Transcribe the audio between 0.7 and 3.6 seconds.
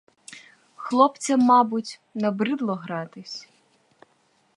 Хлопцям, мабуть, набридло гратись.